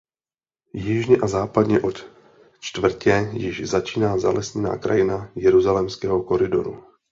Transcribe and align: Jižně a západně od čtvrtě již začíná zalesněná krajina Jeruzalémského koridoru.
Jižně 0.73 1.17
a 1.17 1.27
západně 1.27 1.81
od 1.81 2.05
čtvrtě 2.59 3.29
již 3.33 3.69
začíná 3.69 4.17
zalesněná 4.19 4.77
krajina 4.77 5.29
Jeruzalémského 5.35 6.23
koridoru. 6.23 6.83